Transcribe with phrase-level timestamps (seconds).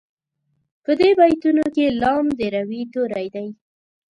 [0.83, 3.47] په دې بیتونو کې لام د روي توری دی.